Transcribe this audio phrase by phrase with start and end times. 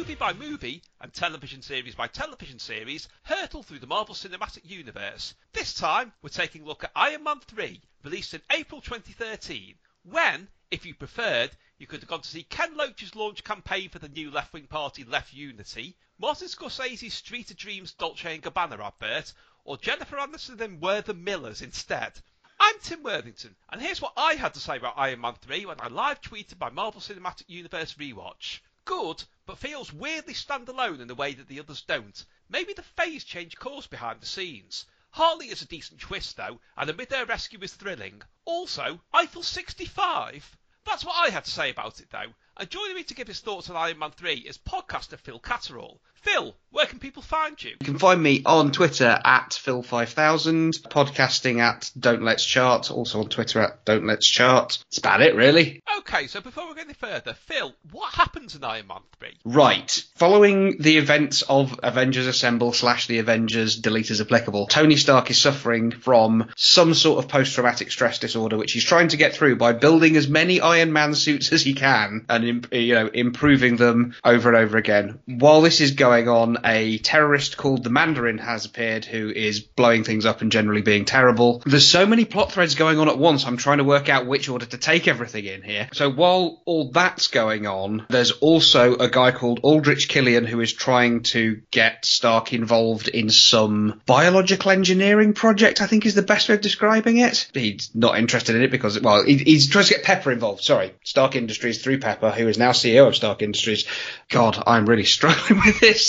[0.00, 5.34] Movie by movie and television series by television series hurtle through the Marvel Cinematic Universe.
[5.52, 9.74] This time, we're taking a look at Iron Man 3, released in April 2013,
[10.04, 13.98] when, if you preferred, you could have gone to see Ken Loach's launch campaign for
[13.98, 19.34] the new left-wing party Left Unity, Martin Scorsese's Street of Dreams Dolce & Gabbana advert,
[19.64, 22.18] or Jennifer Aniston in We're the Millers instead.
[22.58, 25.80] I'm Tim Worthington, and here's what I had to say about Iron Man 3 when
[25.82, 28.60] I live tweeted my Marvel Cinematic Universe rewatch.
[28.86, 32.24] Good, but feels weirdly standalone in a way that the others don't.
[32.48, 34.86] Maybe the phase change course behind the scenes.
[35.10, 38.22] Harley is a decent twist though, and the mid-air rescue is thrilling.
[38.44, 40.56] Also, Eiffel 65.
[40.84, 42.32] That's what I had to say about it though.
[42.58, 46.00] And joining me to give his thoughts on Iron Man 3 is podcaster Phil Catterall.
[46.20, 47.70] Phil, where can people find you?
[47.80, 53.28] You can find me on Twitter at Phil5000, podcasting at Don't Let's Chart, also on
[53.28, 54.78] Twitter at Don't Let's Chart.
[54.84, 55.82] That's about it, really.
[55.98, 59.38] Okay, so before we go any further, Phil, what happens in Iron Man 3?
[59.44, 60.04] Right.
[60.16, 65.38] Following the events of Avengers Assemble slash the Avengers Delete as applicable, Tony Stark is
[65.38, 69.72] suffering from some sort of post-traumatic stress disorder, which he's trying to get through by
[69.72, 74.50] building as many Iron Man suits as he can and, you know, improving them over
[74.50, 75.18] and over again.
[75.26, 80.04] While this is going on, a terrorist called the Mandarin has appeared who is blowing
[80.04, 81.62] things up and generally being terrible.
[81.64, 84.48] There's so many plot threads going on at once, I'm trying to work out which
[84.48, 85.88] order to take everything in here.
[85.92, 90.72] So while all that's going on, there's also a guy called Aldrich Killian who is
[90.72, 96.48] trying to get Stark involved in some biological engineering project, I think is the best
[96.48, 97.48] way of describing it.
[97.54, 100.62] He's not interested in it because, well, he, he's trying to get Pepper involved.
[100.62, 100.92] Sorry.
[101.04, 103.86] Stark Industries through Pepper, who is now CEO of Stark Industries.
[104.28, 105.99] God, I'm really struggling with this.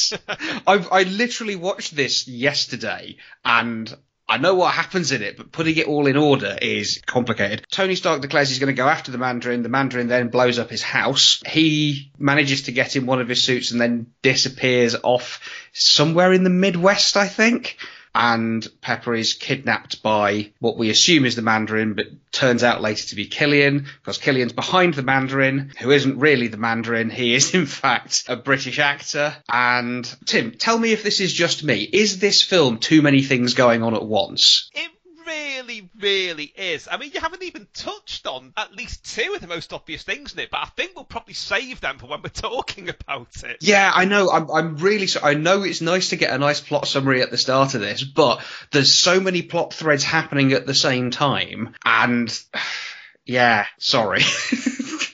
[0.68, 3.94] I've, I literally watched this yesterday and
[4.32, 7.66] I know what happens in it, but putting it all in order is complicated.
[7.70, 9.62] Tony Stark declares he's going to go after the Mandarin.
[9.62, 11.42] The Mandarin then blows up his house.
[11.46, 15.42] He manages to get in one of his suits and then disappears off
[15.74, 17.78] somewhere in the Midwest, I think.
[18.14, 23.08] And Pepper is kidnapped by what we assume is the Mandarin, but turns out later
[23.08, 27.10] to be Killian, because Killian's behind the Mandarin, who isn't really the Mandarin.
[27.10, 29.36] He is, in fact, a British actor.
[29.52, 31.82] And Tim, tell me if this is just me.
[31.84, 34.70] Is this film too many things going on at once?
[34.74, 34.92] It
[35.62, 36.88] really, really is.
[36.90, 40.34] I mean, you haven't even touched on at least two of the most obvious things
[40.34, 43.58] in it, but I think we'll probably save them for when we're talking about it.
[43.62, 44.30] Yeah, I know.
[44.32, 45.08] I'm, I'm really.
[45.22, 48.04] I know it's nice to get a nice plot summary at the start of this,
[48.04, 52.38] but there's so many plot threads happening at the same time, and
[53.26, 54.22] yeah, sorry.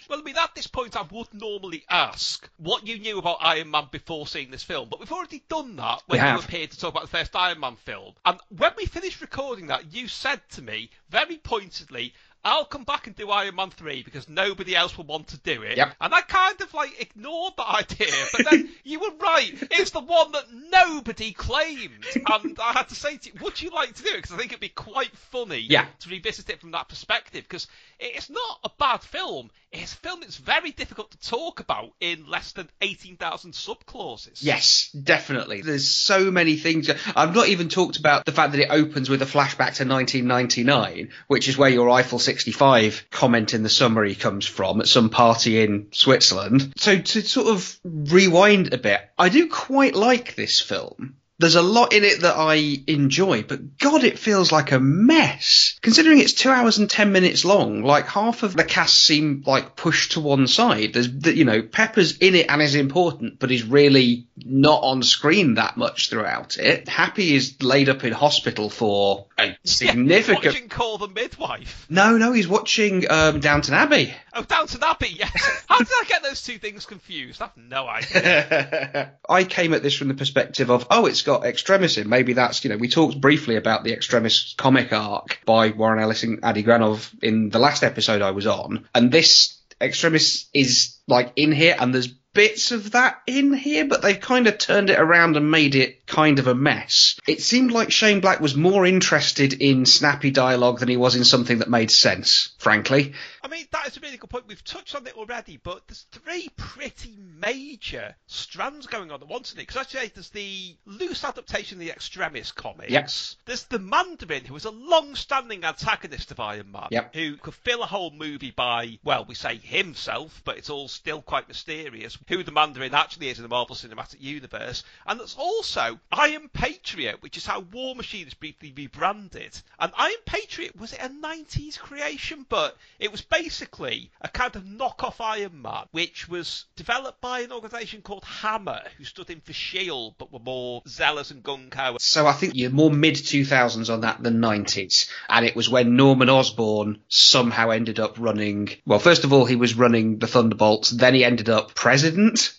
[0.09, 3.69] Well, I mean, at this point, I would normally ask what you knew about Iron
[3.69, 6.89] Man before seeing this film, but we've already done that when you appeared to talk
[6.89, 8.15] about the first Iron Man film.
[8.25, 13.07] And when we finished recording that, you said to me very pointedly, I'll come back
[13.07, 15.77] and do Iron Man 3 because nobody else will want to do it.
[15.77, 15.95] Yep.
[15.99, 19.51] And I kind of like ignored that idea, but then you were right.
[19.71, 22.05] It's the one that nobody claimed.
[22.15, 24.15] And I had to say to you, would you like to do it?
[24.17, 25.85] Because I think it'd be quite funny Yeah.
[26.01, 27.67] to revisit it from that perspective because
[27.99, 29.49] it's not a bad film.
[29.73, 34.37] It's a film that's very difficult to talk about in less than 18,000 subclauses.
[34.41, 35.61] Yes, definitely.
[35.61, 36.89] There's so many things.
[37.15, 41.09] I've not even talked about the fact that it opens with a flashback to 1999,
[41.27, 45.59] which is where your Eiffel 65 comment in the summary comes from at some party
[45.59, 46.71] in Switzerland.
[46.77, 51.15] So to sort of rewind a bit, I do quite like this film.
[51.39, 55.79] There's a lot in it that I enjoy, but God, it feels like a mess.
[55.81, 59.75] Considering it's two hours and ten minutes long, like half of the cast seem like
[59.75, 60.93] pushed to one side.
[60.93, 65.55] There's, you know, Pepper's in it and is important, but is really not on screen
[65.55, 66.87] that much throughout it.
[66.87, 70.43] Happy is laid up in hospital for a significant.
[70.43, 71.85] Yeah, watching Call the Midwife.
[71.89, 74.13] No, no, he's watching um, Downton Abbey.
[74.33, 75.31] Oh, Downton Abbey, yes.
[75.69, 77.41] How did I get those two things confused?
[77.41, 79.13] I've no idea.
[79.29, 82.09] I came at this from the perspective of, oh, it's got Extremis in.
[82.09, 86.23] Maybe that's, you know, we talked briefly about the Extremis comic arc by Warren Ellis
[86.23, 88.87] and Adi Granov in the last episode I was on.
[88.93, 92.07] And this Extremis is like in here and there's
[92.37, 96.05] bits of that in here, but they've kind of turned it around and made it
[96.05, 97.19] kind of a mess.
[97.27, 101.25] It seemed like Shane Black was more interested in snappy dialogue than he was in
[101.25, 103.13] something that made sense, frankly.
[103.43, 104.45] I mean, that is a really good point.
[104.47, 109.53] We've touched on it already, but there's three pretty major strands going on at once
[109.53, 109.67] in it.
[109.67, 112.91] Because actually, there's the loose adaptation of the Extremis comics.
[112.91, 113.35] Yes.
[113.45, 117.15] There's the Mandarin, who was a long-standing antagonist of Iron Man, Yep.
[117.15, 121.21] who could fill a whole movie by, well, we say himself, but it's all still
[121.21, 124.83] quite mysterious who the Mandarin actually is in the Marvel Cinematic Universe.
[125.05, 129.59] And that's also Iron Patriot, which is how War Machine is briefly rebranded.
[129.79, 134.63] And Iron Patriot was it a 90s creation, but it was basically a kind of
[134.63, 139.53] knockoff Iron Man, which was developed by an organisation called Hammer, who stood in for
[139.53, 141.97] Shield, but were more zealous and gung ho.
[141.99, 145.09] So I think you're more mid 2000s on that than 90s.
[145.29, 149.55] And it was when Norman Osborn somehow ended up running, well, first of all, he
[149.55, 152.06] was running the Thunderbolts, then he ended up president,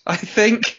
[0.05, 0.77] I think.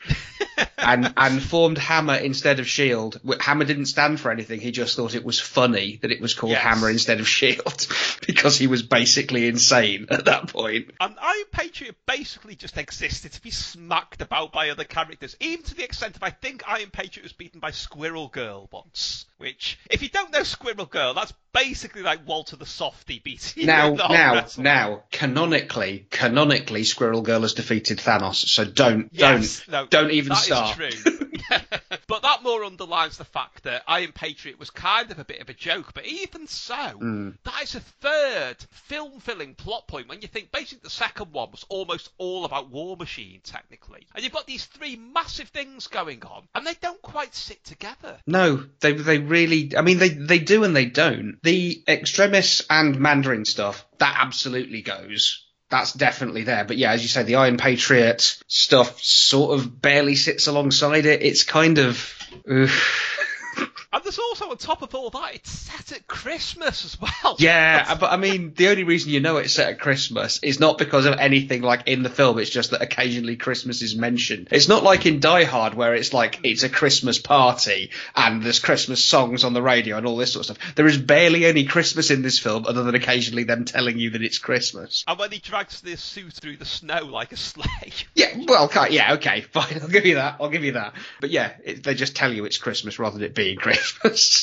[0.79, 3.21] And and formed Hammer instead of Shield.
[3.41, 4.61] Hammer didn't stand for anything.
[4.61, 6.63] He just thought it was funny that it was called Yes.
[6.63, 7.87] Hammer instead of Shield
[8.27, 10.91] because he was basically insane at that point.
[11.01, 15.75] And Iron Patriot basically just existed to be smacked about by other characters, even to
[15.75, 19.27] the extent of I think Iron Patriot was beaten by Squirrel Girl once.
[19.39, 23.87] Which, if you don't know Squirrel Girl, that's basically like Walter the Softy beating Now,
[23.87, 28.35] you in the whole now, now, canonically, canonically, Squirrel Girl has defeated Thanos.
[28.35, 30.77] So don't, Yes, don't, no, don't even that is start.
[30.77, 30.91] true.
[32.07, 35.49] but that more underlines the fact that Iron Patriot was kind of a bit of
[35.49, 35.93] a joke.
[35.95, 37.31] But even so, Hmm.
[37.45, 41.65] that is a third film-filling plot point when you think basically the second one was
[41.69, 44.07] almost all about War Machine, technically.
[44.15, 48.19] And you've got these three massive things going on, and they don't quite sit together.
[48.27, 49.73] No, they they really.
[49.77, 51.39] I mean, they they do and they don't.
[51.43, 55.47] The extremis and Mandarin stuff that absolutely goes.
[55.71, 56.65] That's definitely there.
[56.65, 61.23] But yeah, as you say, the Iron Patriot stuff sort of barely sits alongside it.
[61.23, 62.13] It's kind of.
[62.51, 63.10] oof.
[63.93, 67.35] And there's also, on top of all that, it's set at Christmas as well.
[67.41, 70.61] Yeah, uh, but I mean, the only reason you know it's set at Christmas is
[70.61, 72.39] not because of anything like in the film.
[72.39, 74.47] It's just that occasionally Christmas is mentioned.
[74.53, 78.61] It's not like in Die Hard where it's like it's a Christmas party and there's
[78.61, 80.75] Christmas songs on the radio and all this sort of stuff.
[80.77, 84.23] There is barely any Christmas in this film other than occasionally them telling you that
[84.23, 85.05] it's Christmas.
[85.09, 87.67] And when he drags this suit through the snow like a sleigh.
[88.15, 89.79] Yeah, well, yeah, okay, fine.
[89.83, 90.37] I'll give you that.
[90.41, 90.95] I'll give you that.
[91.21, 93.80] But yeah, it, they just tell you it's Christmas rather than it being Christmas.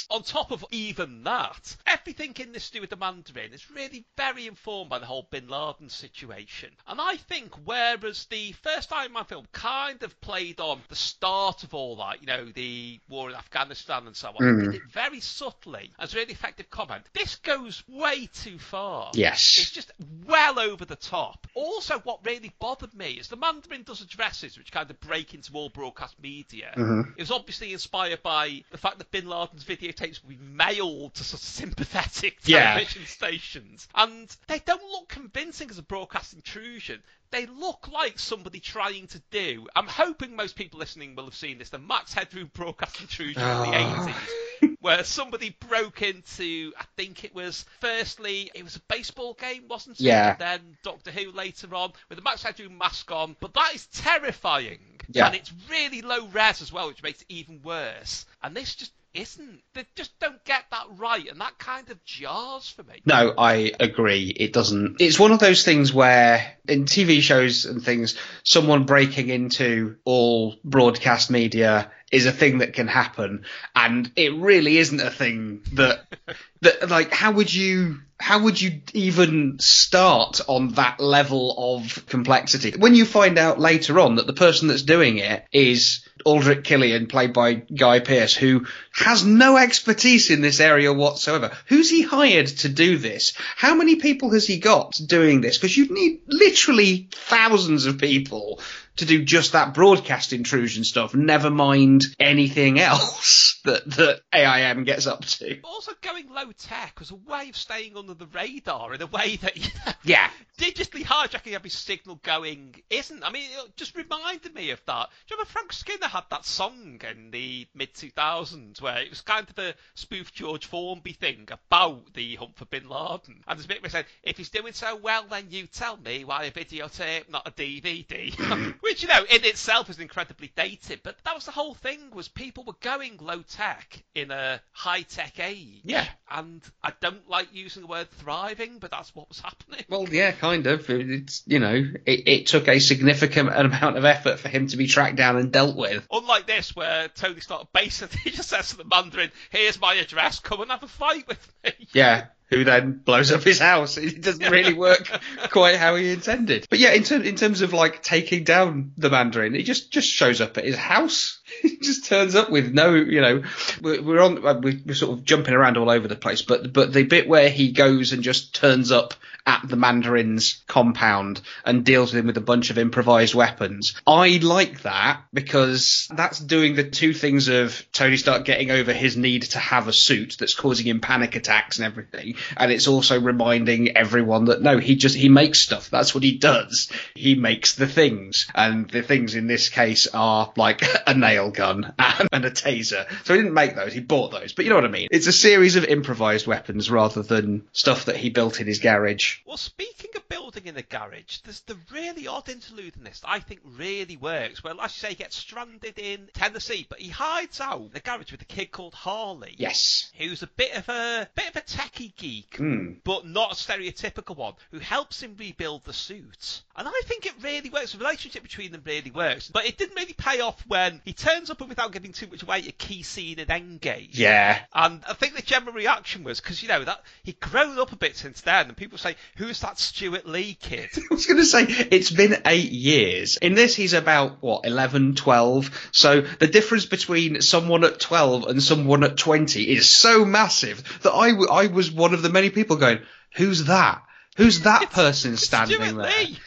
[0.10, 1.76] On top of even that,
[2.08, 5.28] everything in this to do with the Mandarin is really very informed by the whole
[5.30, 6.70] Bin Laden situation.
[6.88, 11.64] And I think whereas the first Iron Man film kind of played on the start
[11.66, 14.72] of all that, you know, the war in Afghanistan and so on, Mm.
[14.72, 17.04] did it very subtly as a really effective comment.
[17.12, 19.12] This goes way too far.
[19.14, 19.58] Yes.
[19.60, 19.92] It's just
[20.26, 21.46] well over the top.
[21.56, 25.52] Also, what really bothered me is the Mandarin does addresses which kind of break into
[25.56, 26.72] all broadcast media.
[26.78, 27.12] Mm-hmm.
[27.18, 31.42] It was obviously inspired by the fact that Bin Laden's videotapes were mailed to sort
[31.42, 31.97] of sympathetic
[32.46, 32.74] Yeah.
[32.74, 33.88] television stations.
[33.96, 37.02] And they don't look convincing as a broadcast intrusion.
[37.30, 39.68] They look like somebody trying to do.
[39.76, 41.70] I'm hoping most people listening will have seen this.
[41.70, 44.08] The Max Headroom broadcast intrusion in the ah.
[44.08, 44.68] Oh.
[44.68, 46.72] 80s, where somebody broke into.
[46.80, 50.04] I think it was firstly it was a baseball game, wasn't it?
[50.04, 50.32] Yeah.
[50.32, 53.36] And then Doctor Who later on with the Max Headroom mask on.
[53.42, 54.80] But that is terrifying.
[55.10, 55.28] Yeah.
[55.28, 58.26] And it's really low res as well, which makes it even worse.
[58.42, 59.62] And this just isn't.
[59.74, 63.02] They just don't get that right, and that kind of jars for me.
[63.06, 64.34] No, I agree.
[64.36, 64.98] It doesn't.
[65.00, 70.56] It's one of those things where in TV shows and things, someone breaking into all
[70.64, 73.44] broadcast media is a thing that can happen,
[73.76, 76.06] and it really isn't a thing that
[76.62, 82.74] that like how would you how would you even start on that level of complexity
[82.78, 87.08] when you find out later on that the person that's doing it is Aldrich Killian,
[87.08, 91.56] played by Guy Pearce, who has no expertise in this area whatsoever.
[91.68, 93.32] Who's he hired to do this?
[93.56, 95.58] How many people has he got doing this?
[95.58, 98.60] Because you'd need literally thousands of people
[98.98, 105.08] to do just that broadcast intrusion stuff, never mind anything else that, that AIM gets
[105.08, 105.60] up to.
[105.64, 109.36] Also going low tech was a way of staying under the radar in a way
[109.38, 110.30] that you know, Yeah.
[110.58, 113.24] digitally hijacking every signal going isn't.
[113.24, 115.10] I mean, it just reminded me of that.
[115.28, 119.22] Do you remember Frank Skinner had that song in the mid 2000s where it was
[119.22, 123.44] kind of a spoof George Formby thing about the hunt for Bin Laden?
[123.48, 126.24] And there's a bit where said, if he's doing so well, then you tell me
[126.26, 128.34] why a videotape, not a DVD.
[128.88, 132.30] Which you know in itself is incredibly dated, but that was the whole thing was
[132.30, 135.82] people were going low tech in a high tech age.
[135.84, 136.08] Yeah.
[136.32, 139.84] And I don't like using the word thriving, but that's what was happening.
[139.90, 140.90] Well, yeah, kind of.
[140.90, 141.74] It's you know,
[142.06, 145.52] it, it took a significant amount of effort for him to be tracked down and
[145.52, 146.08] dealt with.
[146.10, 150.40] Unlike this, where Tony Stark basically just says to the Mandarin, "Here's my address.
[150.40, 153.98] Come and have a fight with me." Yeah, who then blows up his house.
[153.98, 155.10] It doesn't really work
[155.50, 156.68] quite how he intended.
[156.70, 160.10] But yeah, in, ter- in terms of like taking down the Mandarin, he just just
[160.10, 161.37] shows up at his house.
[161.62, 163.44] he just turns up with no, you know,
[163.82, 166.42] we're, on, uh, we're sort of jumping around all over the place.
[166.42, 169.14] But but the bit where he goes and just turns up
[169.48, 173.96] at the Mandarin's compound and deals with him with a bunch of improvised weapons.
[174.06, 179.16] I like that because that's doing the two things of Tony Stark getting over his
[179.16, 182.36] need to have a suit that's causing him panic attacks and everything.
[182.58, 185.90] And it's also reminding everyone that no, he just, he makes stuff.
[185.90, 186.92] That's what he does.
[187.16, 188.48] He makes the things.
[188.54, 191.94] And the things in this case are like a nail gun
[192.32, 193.06] and a taser.
[193.26, 194.54] So he didn't make those, he bought those.
[194.54, 195.08] But you know what I mean?
[195.12, 199.38] It's a series of improvised weapons rather than stuff that he built in his garage.
[199.46, 200.28] Well, speaking of
[200.58, 204.18] building in the garage, there's the really odd interlude in this that I think really
[204.18, 204.64] works.
[204.64, 208.00] Well, as you say, he gets stranded in Tennessee, but he hides out in the
[208.00, 209.54] garage with a kid called Harley.
[209.58, 210.12] Yes.
[210.18, 212.98] Who's a bit of a bit of a techie geek, Mm.
[213.04, 216.62] but not a stereotypical one, who helps him rebuild the suit.
[216.76, 217.92] And I think it really works.
[217.94, 219.50] The relationship between them really works.
[219.50, 222.44] But it didn't really pay off when he turns up and without giving too much
[222.44, 224.10] away, a key scene in Endgame.
[224.12, 224.60] Yeah.
[224.74, 227.96] And I think the general reaction was because you know that he'd grown up a
[227.96, 231.46] bit since then, and people say, "Who's that Stewart Lee kid?" I was going to
[231.46, 233.38] say, it's been eight years.
[233.38, 235.90] In this, he's about, what, 11, 12?
[235.92, 241.14] So the difference between someone at 12 and someone at 20 is so massive that
[241.14, 243.00] I, w- I was one of the many people going,
[243.36, 244.04] who's that?
[244.38, 246.26] Who's that person standing Stewart there?
[246.26, 246.38] Lee.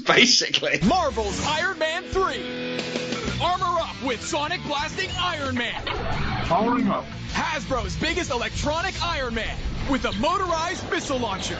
[0.06, 0.80] Basically.
[0.82, 2.78] Marvel's Iron Man 3.
[3.42, 5.84] Armor up with Sonic Blasting Iron Man.
[5.84, 7.04] Powering up.
[7.32, 9.56] Hasbro's biggest electronic Iron Man
[9.90, 11.58] with a motorized missile launcher.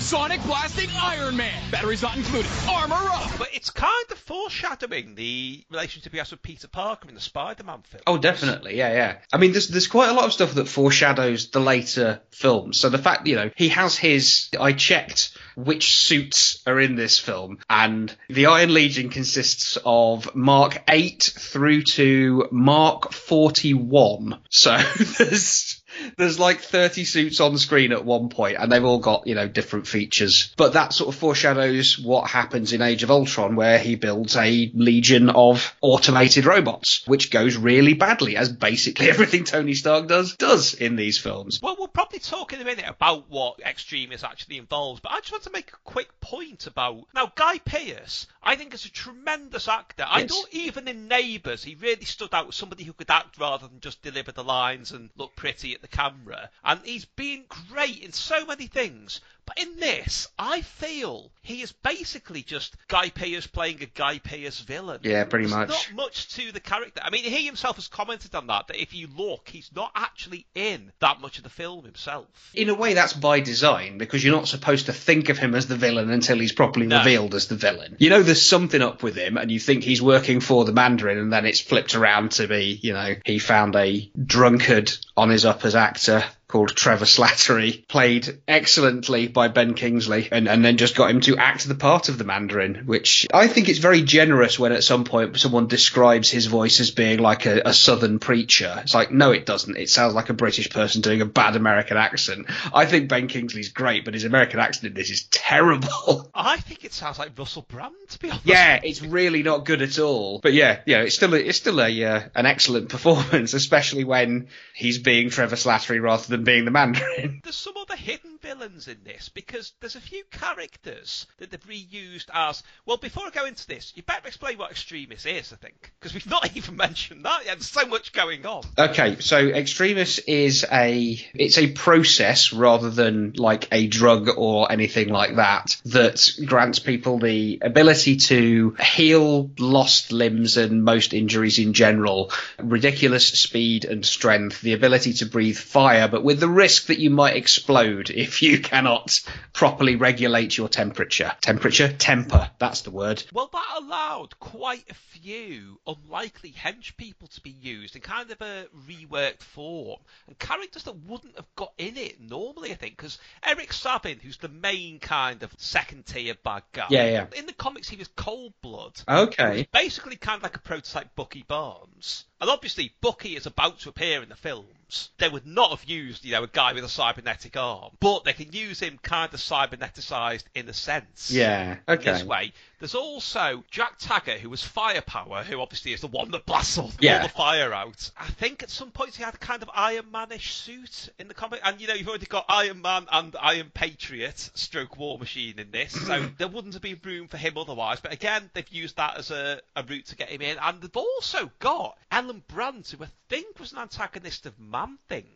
[0.00, 1.70] Sonic Blasting Iron Man.
[1.70, 2.50] Batteries not included.
[2.66, 3.30] Armor up.
[3.36, 7.82] But it's kind of foreshadowing the relationship he has with Peter Parker in the Spider-Man
[7.82, 8.02] film.
[8.06, 9.18] Oh, definitely, yeah, yeah.
[9.30, 12.80] I mean, there's there's quite a lot of stuff that foreshadows the later films.
[12.80, 14.48] So the fact, you know, he has his.
[14.58, 20.82] I checked which suits are in this film, and the Iron Legion consists of Mark
[20.88, 24.40] eight through to Mark forty one.
[24.48, 24.78] So
[25.18, 25.69] there's.
[26.16, 29.48] There's like 30 suits on screen at one point, and they've all got, you know,
[29.48, 30.52] different features.
[30.56, 34.70] But that sort of foreshadows what happens in Age of Ultron, where he builds a
[34.74, 40.74] legion of automated robots, which goes really badly, as basically everything Tony Stark does does
[40.74, 41.60] in these films.
[41.62, 45.32] Well, we'll probably talk in a minute about what Extremis actually involves, but I just
[45.32, 48.26] want to make a quick point about now Guy Pearce.
[48.42, 50.04] I think is a tremendous actor.
[50.08, 50.30] I Yes.
[50.30, 53.80] thought even in Neighbours he really stood out as somebody who could act rather than
[53.80, 56.50] just deliver the lines and look pretty at the camera.
[56.64, 59.20] And he's been great in so many things.
[59.46, 64.60] But in this, I feel he is basically just Guy Pearce playing a Guy Pearce
[64.60, 65.00] villain.
[65.02, 65.68] Yeah, pretty There's much.
[65.68, 67.00] Not much to the character.
[67.04, 70.46] I mean, he himself has commented on that, that if you look, he's not actually
[70.54, 72.26] in that much of the film himself.
[72.54, 75.66] In a way, that's by design because you're not supposed to think of him as
[75.66, 76.98] the villain until he's properly No.
[76.98, 77.96] revealed as the villain.
[77.98, 81.18] You know, there's something up with him, and you think he's working for the Mandarin,
[81.18, 85.44] and then it's flipped around to be, you know, he found a drunkard on his
[85.44, 91.10] uppers actor called Trevor Slattery, played excellently by Ben Kingsley, and, and then just got
[91.10, 94.72] him to act the part of the Mandarin, which I think it's very generous when
[94.72, 98.80] at some point someone describes his voice as being like a, a southern preacher.
[98.82, 99.76] It's like, no, it doesn't.
[99.76, 102.46] It sounds like a British person doing a bad American accent.
[102.74, 106.30] I think Ben Kingsley's great, but his American accent in this is terrible.
[106.34, 108.46] I think it sounds like Russell Brand, to be honest.
[108.46, 110.40] Yeah, it's really not good at all.
[110.40, 114.48] But yeah, yeah, it's still a, it's still a uh, an excellent performance, especially when
[114.74, 117.40] he's being Trevor Slattery rather than being the Mandarin.
[117.44, 122.26] There's some other hidden villains in this because there's a few characters that they've reused
[122.32, 122.62] as.
[122.86, 126.14] Well, before I go into this, you better explain what Extremis is, I think, because
[126.14, 127.56] we've not even mentioned that yet.
[127.56, 128.62] There's so much going on.
[128.78, 135.08] Okay, so Extremis is a it's a process rather than like a drug or anything
[135.08, 141.72] like that that grants people the ability to heal lost limbs and most injuries in
[141.72, 147.00] general, ridiculous speed and strength, the ability to breathe fire, but with the risk that
[147.00, 149.20] you might explode if you cannot
[149.52, 151.32] properly regulate your temperature.
[151.40, 151.92] Temperature?
[151.92, 152.48] Temper.
[152.60, 153.24] That's the word.
[153.32, 158.40] Well, that allowed quite a few unlikely hench people to be used in kind of
[158.40, 163.18] a reworked form, and characters that wouldn't have got in it normally, I think, because
[163.44, 167.26] Eric Savin, who's the main kind of second tier bad guy, Yeah, yeah.
[167.36, 169.00] in the comics he was Cold Blood.
[169.08, 169.66] Okay.
[169.72, 172.24] Basically, kind of like a prototype Bucky Barnes.
[172.40, 175.10] And obviously, Bucky is about to appear in the films.
[175.18, 178.32] They would not have used, you know, a guy with a cybernetic arm, but they
[178.32, 181.30] can use him kind of cyberneticized in a sense.
[181.30, 181.76] Yeah.
[181.86, 182.12] Okay.
[182.12, 182.52] This way.
[182.80, 186.90] There's also Jack Taggert, who was Firepower, who obviously is the one that blasts all,
[186.98, 187.18] Yeah.
[187.18, 188.10] all the fire out.
[188.18, 191.34] I think at some point he had a kind of Iron Manish suit in the
[191.34, 195.58] comic, and you know you've already got Iron Man and Iron Patriot, stroke War Machine
[195.58, 198.00] in this, so there wouldn't have been room for him otherwise.
[198.00, 200.96] But again, they've used that as a, a route to get him in, and they've
[200.96, 205.26] also got Ellen Brandt, who I think was an antagonist of Man Thing.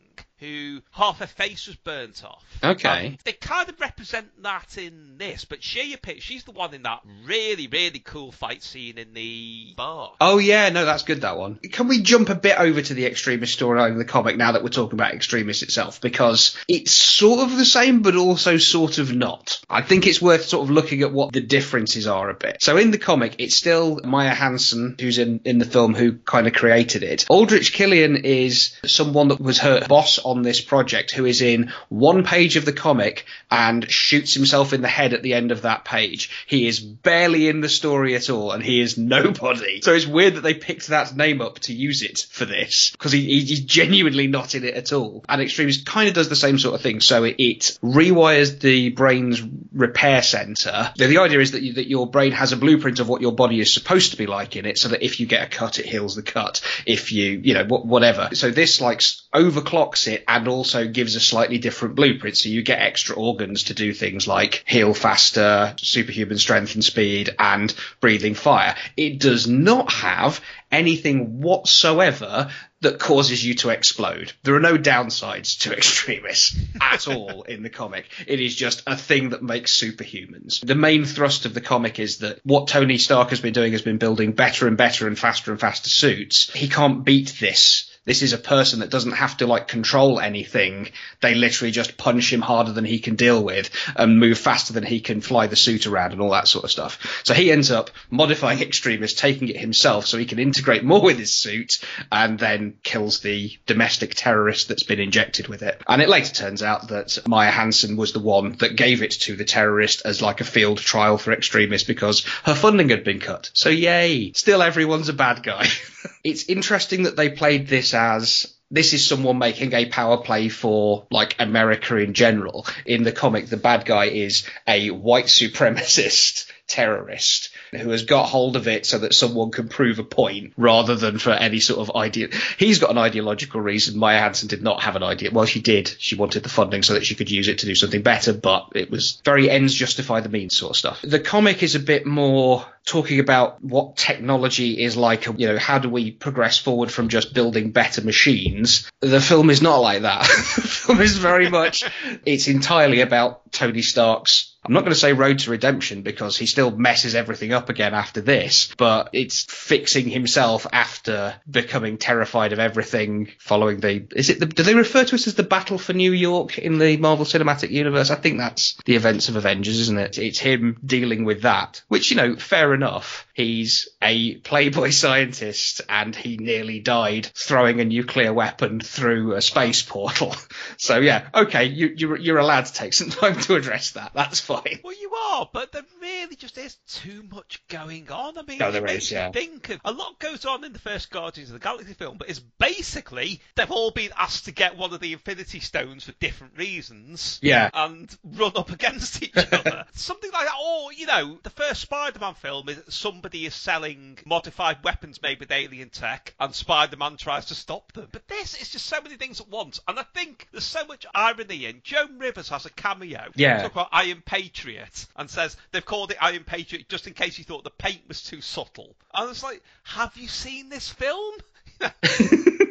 [0.44, 2.44] Who half her face was burnt off.
[2.62, 3.06] Okay.
[3.06, 6.82] Um, they kind of represent that in this, but she appears, she's the one in
[6.82, 10.12] that really, really cool fight scene in the bar.
[10.20, 11.22] Oh yeah, no, that's good.
[11.22, 11.56] That one.
[11.56, 14.62] Can we jump a bit over to the Extremis storyline of the comic now that
[14.62, 16.02] we're talking about Extremis itself?
[16.02, 19.62] Because it's sort of the same, but also sort of not.
[19.70, 22.62] I think it's worth sort of looking at what the differences are a bit.
[22.62, 26.46] So in the comic, it's still Maya Hansen who's in in the film who kind
[26.46, 27.24] of created it.
[27.30, 32.24] Aldrich Killian is someone that was her boss on this project, who is in one
[32.24, 35.84] page of the comic and shoots himself in the head at the end of that
[35.84, 36.30] page.
[36.46, 39.80] He is barely in the story at all, and he is nobody.
[39.80, 43.12] So it's weird that they picked that name up to use it for this because
[43.12, 45.24] he, he- he's genuinely not in it at all.
[45.28, 47.00] And Extremis kind of does the same sort of thing.
[47.00, 50.92] So it, it rewires the brain's repair center.
[50.96, 53.32] The, the idea is that you, that your brain has a blueprint of what your
[53.32, 55.78] body is supposed to be like in it, so that if you get a cut,
[55.78, 56.60] it heals the cut.
[56.86, 58.30] If you, you know, wh- whatever.
[58.34, 59.00] So this like
[59.34, 62.36] overclocks it and also gives a slightly different blueprint.
[62.36, 67.34] So you get extra organs to do things like heal faster, superhuman strength and speed,
[67.38, 68.76] and breathing fire.
[68.96, 70.40] It does not have
[70.70, 74.32] anything whatsoever that causes you to explode.
[74.42, 78.06] There are no downsides to Extremis at all in the comic.
[78.26, 80.64] It is just a thing that makes superhumans.
[80.64, 83.82] The main thrust of the comic is that what Tony Stark has been doing has
[83.82, 86.50] been building better and better and faster and faster suits.
[86.50, 87.90] He can't beat this.
[88.04, 90.90] This is a person that doesn't have to like control anything.
[91.20, 94.84] They literally just punch him harder than he can deal with and move faster than
[94.84, 97.22] he can fly the suit around and all that sort of stuff.
[97.24, 101.18] So he ends up modifying Extremis, taking it himself so he can integrate more with
[101.18, 101.80] his suit
[102.12, 105.80] and then kills the domestic terrorist that's been injected with it.
[105.88, 109.36] And it later turns out that Maya Hansen was the one that gave it to
[109.36, 113.50] the terrorist as like a field trial for Extremis because her funding had been cut.
[113.54, 114.32] So yay!
[114.32, 115.66] Still everyone's a bad guy.
[116.22, 121.06] it's interesting that they played this as this is someone making a power play for
[121.10, 122.66] like America in general.
[122.84, 128.56] In the comic, the bad guy is a white supremacist terrorist who has got hold
[128.56, 131.96] of it so that someone can prove a point rather than for any sort of
[131.96, 132.28] idea.
[132.58, 133.98] He's got an ideological reason.
[133.98, 135.30] Maya Hansen did not have an idea.
[135.32, 135.94] Well, she did.
[135.98, 138.68] She wanted the funding so that she could use it to do something better, but
[138.74, 141.02] it was very ends justify the means sort of stuff.
[141.02, 145.78] The comic is a bit more talking about what technology is like, you know, how
[145.78, 148.90] do we progress forward from just building better machines?
[149.00, 150.22] The film is not like that.
[150.56, 151.84] the film is very much,
[152.26, 156.46] it's entirely about Tony Stark's I'm not going to say road to redemption because he
[156.46, 162.58] still messes everything up again after this, but it's fixing himself after becoming terrified of
[162.58, 165.92] everything following the, is it the, do they refer to us as the battle for
[165.92, 168.10] New York in the Marvel Cinematic Universe?
[168.10, 170.18] I think that's the events of Avengers, isn't it?
[170.18, 173.23] It's him dealing with that, which, you know, fair enough.
[173.34, 179.82] He's a playboy scientist and he nearly died throwing a nuclear weapon through a space
[179.82, 180.34] portal.
[180.76, 184.12] So yeah, okay, you, you're, you're allowed to take some time to address that.
[184.14, 184.80] That's fine.
[184.82, 185.84] Well, you are, but there
[186.24, 188.38] really just is too much going on.
[188.38, 189.30] I mean, No, there it makes is, you yeah.
[189.30, 192.28] think of a lot goes on in the first Guardians of the Galaxy film, but
[192.28, 196.56] it's basically they've all been asked to get one of the Infinity Stones for different
[196.56, 197.38] reasons.
[197.42, 197.70] Yeah.
[197.72, 199.84] And run up against each other.
[199.92, 200.54] Something like that.
[200.64, 205.40] Or, you know, the first Spider Man film is somebody is selling modified weapons made
[205.40, 208.08] with alien tech, and Spider Man tries to stop them.
[208.10, 209.80] But this is just so many things at once.
[209.86, 211.80] And I think there's so much irony in.
[211.84, 213.30] Joan Rivers has a cameo.
[213.34, 213.62] Yeah.
[213.62, 217.44] Talk about Iron Patriot and says they've called it Iron Patriot just in case you
[217.44, 218.94] thought the paint was too subtle.
[219.12, 221.34] I was like, have you seen this film?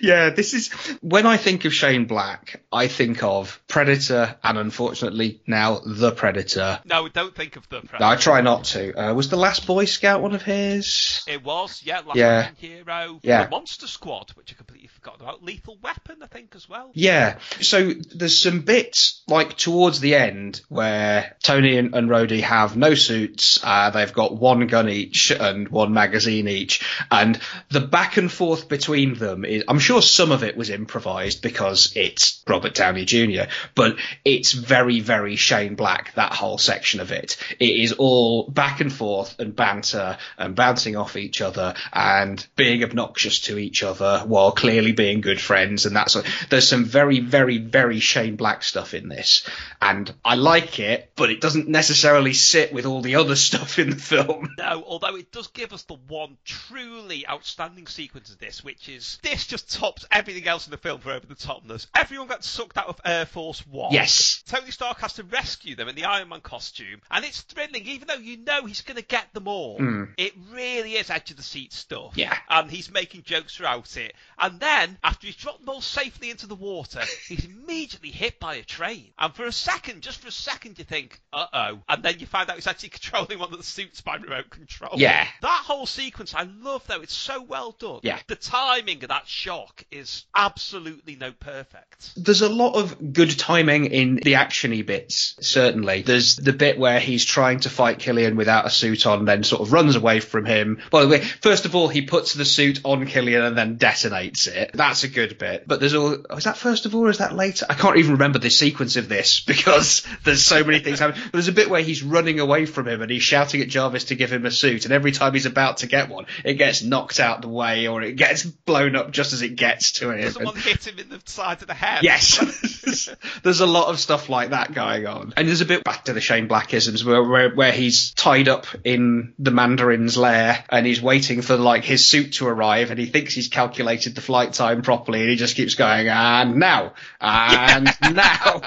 [0.00, 5.40] yeah, this is when I think of Shane Black, I think of Predator, and unfortunately
[5.46, 6.80] now the Predator.
[6.84, 8.04] No, don't think of the Predator.
[8.04, 8.92] I try not to.
[9.10, 11.24] Uh, was the Last Boy Scout one of his?
[11.26, 12.50] It was, yeah, Last Yeah.
[12.58, 13.44] Hero, Yeah.
[13.44, 16.90] the Monster Squad, which I completely forgot about, Lethal Weapon, I think, as well.
[16.94, 17.38] Yeah.
[17.60, 22.94] So there's some bits like towards the end where Tony and, and Rhodey have no
[22.94, 23.60] suits.
[23.62, 27.38] Uh, they've got one gun each and one magazine each, and
[27.70, 29.64] the back and forth between them is.
[29.72, 35.00] I'm sure some of it was improvised because it's Robert Downey Jr., but it's very,
[35.00, 36.12] very Shane Black.
[36.14, 37.38] That whole section of it.
[37.58, 42.84] It is all back and forth and banter and bouncing off each other and being
[42.84, 46.18] obnoxious to each other while clearly being good friends and that's
[46.50, 49.48] there's some very very very Shane Black stuff in this
[49.80, 53.88] and I like it but it doesn't necessarily sit with all the other stuff in
[53.88, 58.62] the film No, although it does give us the one truly outstanding sequence of this,
[58.62, 61.86] which is this just tops everything else in the film for over the topness.
[61.94, 63.92] Everyone got sucked out of Air Force One.
[63.92, 67.86] yes Tony Stark has to rescue them in the Iron Man costume, and it's thrilling,
[67.86, 69.78] even though you know he's going to get them all.
[70.16, 72.12] It really is edge of the seat stuff.
[72.16, 72.36] Yeah.
[72.48, 74.14] And he's making jokes throughout it.
[74.38, 78.54] And then, after he's dropped them all safely into the water, he's immediately hit by
[78.54, 79.12] a train.
[79.18, 81.78] And for a second, just for a second, you think, uh oh.
[81.88, 84.92] And then you find out he's actually controlling one of the suits by remote control.
[84.96, 85.26] Yeah.
[85.40, 87.00] That whole sequence, I love though.
[87.00, 88.00] It's so well done.
[88.02, 88.18] Yeah.
[88.26, 92.12] The timing of that shock is absolutely no perfect.
[92.16, 96.02] There's a lot of good timing in the actiony bits, certainly.
[96.02, 99.62] There's the bit where he's trying to fight Killian without a suit on, then sort
[99.62, 100.80] of runs away from him.
[100.92, 104.46] By the way, first of all, he puts the suit on Killian and then detonates
[104.46, 104.70] it.
[104.74, 105.66] That's a good bit.
[105.66, 107.66] But there's all, oh, is that first of all or is that later?
[107.68, 111.20] I can't even remember the sequence of this because there's so many things happening.
[111.32, 114.14] There's a bit where he's running away from him and he's shouting at Jarvis to
[114.14, 117.18] give him a suit, and every time he's about to get one, it gets knocked
[117.18, 120.30] out the way or it gets blown up just as it gets to him.
[120.30, 122.02] Someone hit him in the side of the head?
[122.02, 123.08] Yes.
[123.42, 125.34] there's a lot of stuff like that going on.
[125.36, 128.66] And there's a bit back to the Shane Blackisms where, where, where he's tied up
[128.84, 133.06] in the Mandarin's lair and he's waiting for like his suit to arrive and he
[133.06, 137.90] thinks he's calculated the flight time properly and he just keeps going, and now, and
[138.14, 138.62] now.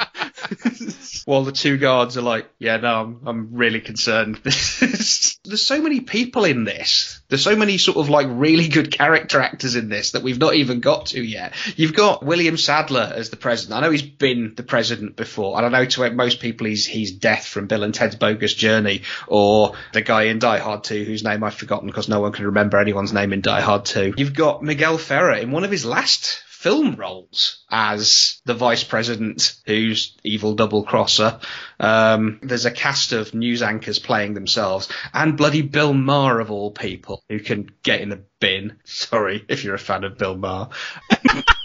[1.25, 4.39] While the two guards are like, yeah, no, I'm, I'm really concerned.
[4.43, 7.21] There's so many people in this.
[7.29, 10.54] There's so many sort of like really good character actors in this that we've not
[10.55, 11.53] even got to yet.
[11.75, 13.77] You've got William Sadler as the president.
[13.77, 17.11] I know he's been the president before, and I know to most people he's he's
[17.11, 21.23] Death from Bill and Ted's Bogus Journey, or the guy in Die Hard 2 whose
[21.23, 24.13] name I've forgotten because no one can remember anyone's name in Die Hard 2.
[24.17, 29.55] You've got Miguel Ferrer in one of his last film roles as the vice president
[29.67, 31.39] who's evil double crosser.
[31.79, 36.71] Um, there's a cast of news anchors playing themselves and bloody Bill Maher of all
[36.71, 38.79] people who can get in a bin.
[38.83, 40.69] Sorry if you're a fan of Bill Maher.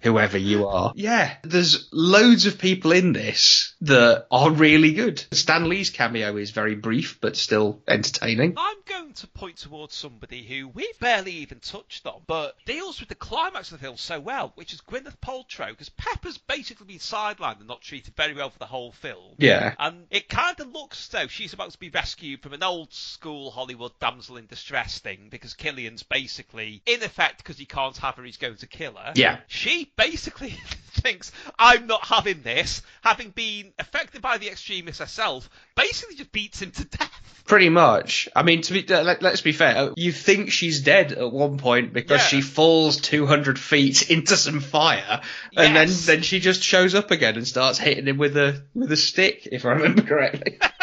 [0.00, 0.92] Whoever you are.
[0.94, 5.24] Yeah, there's loads of people in this that are really good.
[5.32, 8.54] Stan Lee's cameo is very brief but still entertaining.
[8.56, 13.08] I'm going to point towards somebody who we've barely even touched on, but deals with
[13.08, 16.98] the climax of the film so well, which is Gwyneth Paltrow, because Pepper's basically been
[16.98, 19.34] sidelined and not treated very well for the whole film.
[19.38, 19.74] Yeah.
[19.80, 22.92] And it kind of looks as though she's about to be rescued from an old
[22.92, 28.14] school Hollywood damsel in distress thing because Killian's basically, in effect, because he can't have
[28.14, 29.12] her, he's going to kill her.
[29.16, 29.38] Yeah.
[29.48, 30.50] She basically
[30.92, 36.60] thinks, I'm not having this, having been affected by the Extremis herself, basically just beats
[36.60, 37.42] him to death.
[37.46, 38.28] Pretty much.
[38.36, 39.92] I mean, to be uh, let, us be fair.
[39.96, 42.26] You think she's dead at one point because Yeah.
[42.26, 45.22] she falls 200 feet into some fire,
[45.56, 46.04] and Yes.
[46.06, 48.96] then then she just shows up again and starts hitting him with a with a
[48.98, 50.58] stick, if I remember correctly.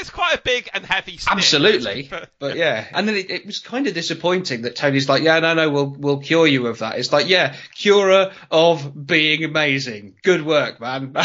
[0.00, 1.32] It's quite a big and heavy stick.
[1.32, 2.08] Absolutely.
[2.10, 5.40] But- But yeah, and then it, it was kind of disappointing that Tony's like, yeah,
[5.40, 6.98] no, no, we'll we'll cure you of that.
[6.98, 10.14] It's like, yeah, cure her of being amazing.
[10.22, 11.14] Good work, man.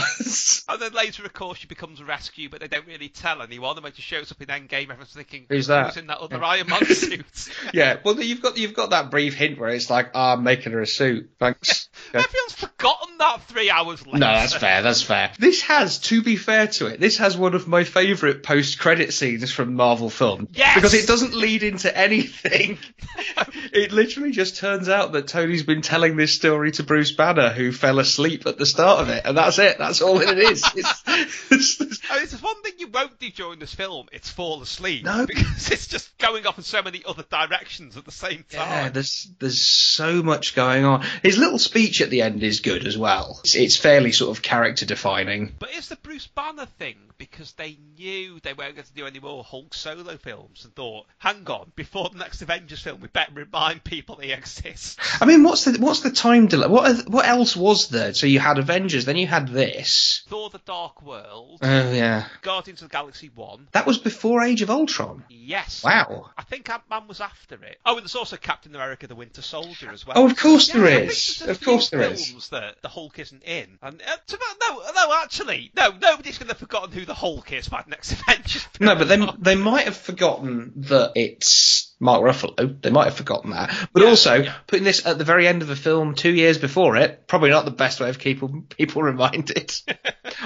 [0.67, 3.77] And then later, of course, she becomes a rescue, but they don't really tell anyone.
[3.77, 5.87] And when she shows up in Endgame, everyone's thinking, Who's that?
[5.87, 7.49] Who's in that other Iron Man suit?
[7.73, 7.97] yeah.
[8.03, 10.81] Well, you've got you've got that brief hint where it's like, ah, I'm making her
[10.81, 11.29] a suit.
[11.39, 11.87] Thanks.
[12.13, 12.21] Yeah.
[12.23, 14.17] Everyone's forgotten that three hours later.
[14.19, 14.81] No, that's fair.
[14.81, 15.31] That's fair.
[15.39, 19.51] This has, to be fair to it, this has one of my favourite post-credit scenes
[19.51, 20.49] from Marvel films.
[20.53, 20.73] Yes!
[20.75, 22.79] Because it doesn't lead into anything.
[23.71, 27.71] it literally just turns out that Tony's been telling this story to Bruce Banner, who
[27.71, 29.77] fell asleep at the start of it, and that's it.
[29.77, 30.63] That's all it is.
[31.51, 34.61] It's, it's- I mean, it's one thing you won't do during this film, it's fall
[34.61, 35.05] asleep.
[35.05, 35.25] No.
[35.25, 38.67] Because it's just going off in so many other directions at the same time.
[38.67, 41.05] Yeah, there's there's so much going on.
[41.23, 43.39] His little speech at the end is good as well.
[43.43, 45.53] It's, it's fairly sort of character defining.
[45.57, 49.19] But is the Bruce Banner thing because they knew they weren't going to do any
[49.19, 53.31] more Hulk solo films and thought, hang on, before the next Avengers film, we better
[53.33, 54.97] remind people he exists.
[55.21, 56.67] I mean, what's the what's the time delay?
[56.67, 58.13] What what else was there?
[58.13, 60.23] So you had Avengers, then you had this.
[60.27, 63.67] Thor: The Dark World, Oh yeah, Guardians of the Galaxy One.
[63.73, 65.23] that was before Age of Ultron.
[65.29, 65.83] Yes.
[65.83, 66.31] Wow.
[66.37, 67.79] I think Ant Man was after it.
[67.85, 70.17] Oh, and there's also Captain America: The Winter Soldier as well.
[70.17, 72.27] Oh, of course Yeah, there I there's Of course there is.
[72.27, 73.77] films that the Hulk isn't in.
[73.81, 77.67] And uh, no, no, actually, no, nobody's going to have forgotten who the Hulk is
[77.69, 78.44] by the next Avengers.
[78.79, 82.81] No, but they they might have forgotten that it's Mark Ruffalo.
[82.81, 83.89] They might have forgotten that.
[83.91, 84.53] But Yeah, also yeah.
[84.67, 87.65] putting this at the very end of the film, two years before it, probably not
[87.65, 89.73] the best way of keeping people reminded.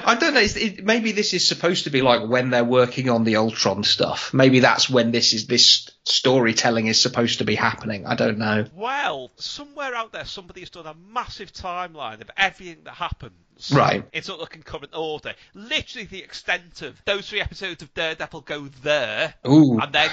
[0.04, 0.42] I don't know.
[0.42, 4.34] It, maybe this is supposed to be like when they're working on the Ultron stuff.
[4.34, 8.06] Maybe that's when this is this storytelling is supposed to be happening.
[8.06, 8.66] I don't know.
[8.74, 13.34] Well, somewhere out there, somebody has done a massive timeline of everything that happens.
[13.74, 14.06] Right.
[14.14, 15.34] In sort of current order.
[15.54, 19.34] Literally the extent of those three episodes of Daredevil go there.
[19.48, 19.80] Ooh.
[19.80, 20.10] And then,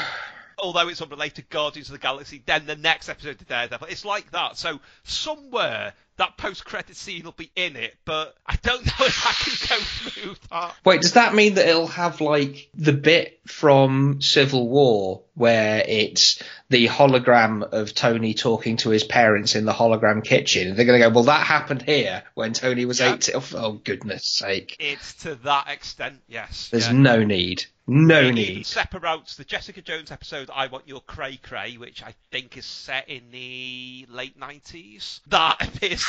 [0.59, 3.89] although it's unrelated, Guardians of the Galaxy, then the next episode of Daredevil.
[3.89, 4.57] It's like that.
[4.57, 9.33] So somewhere that post-credit scene will be in it, but I don't know if I
[9.33, 10.75] can go through that.
[10.85, 16.43] Wait, does that mean that it'll have like the bit from Civil War where it's
[16.69, 20.75] the hologram of Tony talking to his parents in the hologram kitchen?
[20.77, 23.15] They're going to go, well, that happened here when Tony was Yeah.
[23.15, 23.31] eight.
[23.35, 24.77] Oh, oh, goodness sake.
[24.81, 26.69] It's to that extent, yes.
[26.71, 26.93] There's Yeah.
[26.93, 27.65] no need.
[27.89, 28.67] No It need.
[28.67, 33.09] separates the Jessica Jones episode "I Want Your Cray Cray," which I think is set
[33.09, 35.21] in the late nineties.
[35.29, 36.05] That appears.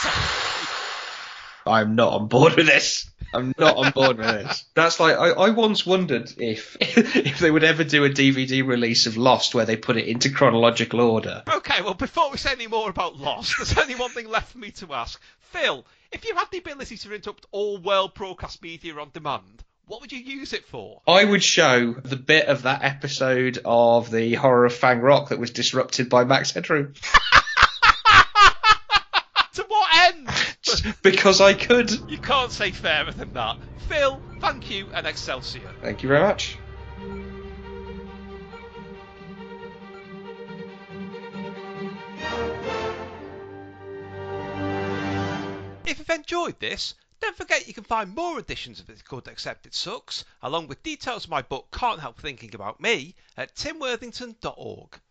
[1.67, 1.81] Separately.
[1.81, 3.09] I'm not on board with this.
[3.33, 4.65] I'm not on board with this.
[4.73, 9.05] That's like I, I once wondered if if they would ever do a DVD release
[9.05, 11.43] of Lost where they put it into chronological order.
[11.47, 14.57] okay, well, before we say any more about Lost, there's only one thing left for
[14.59, 15.85] me to ask, Phil.
[16.11, 20.11] If you had the ability to interrupt all world broadcast media on demand, what would
[20.11, 21.01] you use it for?
[21.07, 25.39] I would show the bit of that episode of the horror of Fang Rock that
[25.39, 26.93] was disrupted by Max Headroom
[29.53, 29.87] to what
[31.01, 31.91] because I could.
[32.09, 33.57] you can't say fairer than that.
[33.87, 35.71] Phil, thank you and Excelsior.
[35.81, 36.57] Thank you very much.
[45.85, 49.65] If you've enjoyed this, don't forget you can find more editions of It's Called Except
[49.65, 54.99] It Sucks, along with details of my book Can't Help Thinking About Me, at timworthington.org.